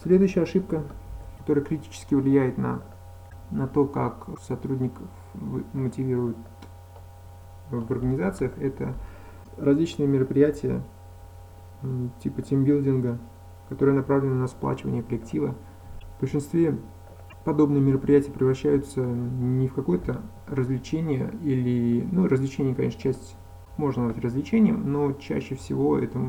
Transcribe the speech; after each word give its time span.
Следующая 0.00 0.42
ошибка, 0.42 0.84
которая 1.38 1.64
критически 1.64 2.14
влияет 2.14 2.56
на, 2.56 2.82
на 3.50 3.66
то, 3.66 3.84
как 3.84 4.28
сотрудников 4.40 5.08
мотивируют 5.72 6.36
в 7.70 7.90
организациях, 7.92 8.52
это 8.58 8.94
различные 9.56 10.06
мероприятия 10.06 10.82
типа 12.22 12.42
тимбилдинга, 12.42 13.18
которые 13.68 13.96
направлены 13.96 14.34
на 14.34 14.46
сплачивание 14.46 15.02
коллектива. 15.02 15.56
В 16.16 16.20
большинстве 16.20 16.78
подобные 17.44 17.80
мероприятия 17.80 18.30
превращаются 18.30 19.00
не 19.00 19.66
в 19.66 19.74
какое-то 19.74 20.22
развлечение 20.46 21.32
или, 21.42 22.06
ну, 22.10 22.26
развлечение, 22.26 22.74
конечно, 22.74 23.00
часть 23.00 23.36
можно 23.76 24.04
назвать 24.04 24.24
развлечением, 24.24 24.92
но 24.92 25.12
чаще 25.12 25.54
всего 25.54 25.98
это 25.98 26.20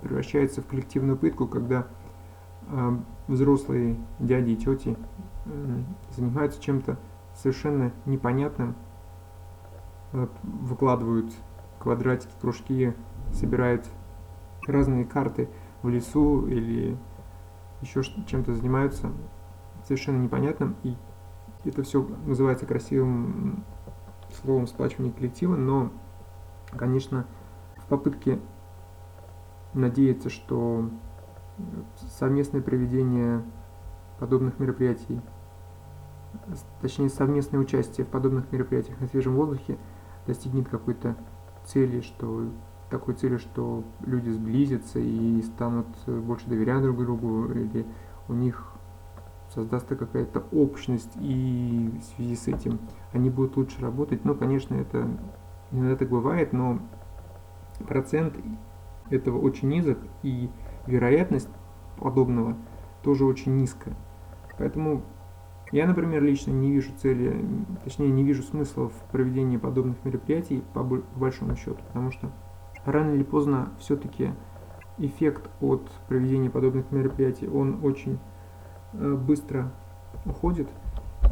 превращается 0.00 0.62
в 0.62 0.66
коллективную 0.66 1.16
пытку, 1.16 1.46
когда 1.46 1.86
взрослые 3.28 3.96
дяди 4.18 4.50
и 4.50 4.56
тети 4.56 4.96
э, 5.44 5.82
занимаются 6.10 6.60
чем-то 6.60 6.98
совершенно 7.34 7.92
непонятным, 8.04 8.74
э, 10.12 10.26
выкладывают 10.42 11.32
квадратики, 11.78 12.32
кружки, 12.40 12.94
собирают 13.32 13.86
разные 14.66 15.04
карты 15.04 15.48
в 15.82 15.88
лесу 15.88 16.46
или 16.46 16.96
еще 17.82 18.02
чем-то 18.02 18.54
занимаются 18.54 19.12
совершенно 19.84 20.22
непонятным, 20.22 20.76
и 20.82 20.96
это 21.64 21.82
все 21.82 22.06
называется 22.24 22.66
красивым 22.66 23.64
словом 24.42 24.66
сплачивания 24.66 25.12
коллектива, 25.12 25.56
но, 25.56 25.90
конечно, 26.76 27.26
в 27.76 27.86
попытке 27.86 28.40
надеяться, 29.74 30.30
что 30.30 30.88
совместное 32.18 32.60
проведение 32.62 33.42
подобных 34.18 34.58
мероприятий, 34.58 35.20
точнее 36.80 37.08
совместное 37.08 37.60
участие 37.60 38.06
в 38.06 38.10
подобных 38.10 38.50
мероприятиях 38.52 39.00
на 39.00 39.06
свежем 39.06 39.36
воздухе 39.36 39.78
достигнет 40.26 40.68
какой-то 40.68 41.16
цели, 41.64 42.00
что 42.00 42.48
такой 42.90 43.14
цели, 43.14 43.36
что 43.36 43.84
люди 44.04 44.30
сблизятся 44.30 44.98
и 44.98 45.42
станут 45.42 45.86
больше 46.06 46.48
доверять 46.48 46.82
друг 46.82 46.98
другу, 46.98 47.46
или 47.46 47.86
у 48.28 48.32
них 48.32 48.72
создастся 49.48 49.96
какая-то 49.96 50.44
общность, 50.52 51.12
и 51.16 51.92
в 52.00 52.04
связи 52.16 52.36
с 52.36 52.48
этим 52.48 52.78
они 53.12 53.30
будут 53.30 53.56
лучше 53.56 53.80
работать. 53.80 54.24
Ну, 54.24 54.34
конечно, 54.34 54.74
это 54.74 55.08
иногда 55.70 55.96
так 55.96 56.08
бывает, 56.08 56.52
но 56.52 56.80
процент 57.86 58.34
этого 59.10 59.38
очень 59.38 59.68
низок, 59.68 59.98
и 60.22 60.50
вероятность 60.86 61.48
подобного 61.98 62.56
тоже 63.02 63.24
очень 63.24 63.56
низкая. 63.56 63.96
Поэтому 64.58 65.02
я, 65.72 65.86
например, 65.86 66.22
лично 66.22 66.52
не 66.52 66.70
вижу 66.70 66.92
цели, 66.96 67.44
точнее 67.84 68.10
не 68.10 68.22
вижу 68.22 68.42
смысла 68.42 68.88
в 68.88 69.10
проведении 69.10 69.56
подобных 69.56 70.04
мероприятий 70.04 70.62
по 70.72 70.82
большому 70.82 71.56
счету, 71.56 71.78
потому 71.88 72.10
что 72.12 72.30
рано 72.84 73.10
или 73.10 73.24
поздно 73.24 73.70
все-таки 73.78 74.32
эффект 74.98 75.50
от 75.60 75.90
проведения 76.08 76.50
подобных 76.50 76.90
мероприятий, 76.90 77.48
он 77.48 77.84
очень 77.84 78.18
э, 78.92 79.14
быстро 79.14 79.72
уходит. 80.24 80.68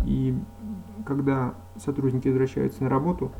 И 0.04 0.36
когда 1.06 1.54
сотрудники 1.76 2.28
возвращаются 2.28 2.82
на 2.82 2.90
работу, 2.90 3.32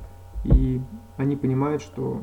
и 0.45 0.81
они 1.17 1.37
понимают, 1.37 1.83
что 1.83 2.23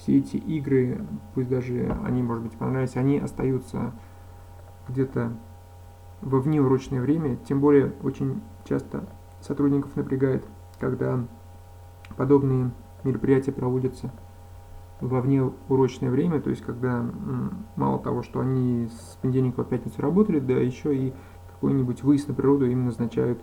все 0.00 0.18
эти 0.18 0.36
игры, 0.36 1.04
пусть 1.34 1.48
даже 1.48 1.94
они, 2.04 2.22
может 2.22 2.44
быть, 2.44 2.52
понравились, 2.52 2.96
они 2.96 3.18
остаются 3.18 3.92
где-то 4.88 5.32
во 6.22 6.40
внеурочное 6.40 7.00
время, 7.00 7.36
тем 7.36 7.60
более 7.60 7.92
очень 8.02 8.40
часто 8.64 9.04
сотрудников 9.40 9.94
напрягает, 9.96 10.44
когда 10.78 11.24
подобные 12.16 12.70
мероприятия 13.04 13.52
проводятся 13.52 14.10
во 15.00 15.20
внеурочное 15.20 16.10
время, 16.10 16.40
то 16.40 16.50
есть 16.50 16.62
когда 16.62 17.04
мало 17.76 17.98
того, 17.98 18.22
что 18.22 18.40
они 18.40 18.88
с 18.88 19.18
понедельника 19.20 19.62
по 19.62 19.64
пятницу 19.64 20.00
работали, 20.00 20.40
да 20.40 20.54
еще 20.54 20.96
и 20.96 21.14
какой-нибудь 21.52 22.02
выезд 22.02 22.28
на 22.28 22.34
природу 22.34 22.66
им 22.66 22.86
назначают 22.86 23.42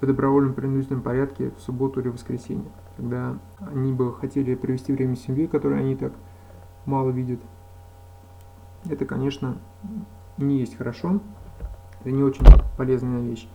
по 0.00 0.06
добровольном 0.06 0.54
принудительном 0.54 1.02
порядке 1.02 1.50
в 1.56 1.60
субботу 1.60 2.00
или 2.00 2.08
воскресенье, 2.08 2.70
когда 2.96 3.38
они 3.72 3.92
бы 3.92 4.14
хотели 4.14 4.54
провести 4.54 4.92
время 4.92 5.16
с 5.16 5.22
семьей, 5.22 5.46
которую 5.46 5.80
они 5.80 5.96
так 5.96 6.12
мало 6.84 7.10
видят. 7.10 7.40
Это, 8.88 9.04
конечно, 9.06 9.58
не 10.36 10.58
есть 10.58 10.76
хорошо, 10.76 11.20
это 12.00 12.10
не 12.10 12.22
очень 12.22 12.44
полезная 12.76 13.22
вещь. 13.22 13.48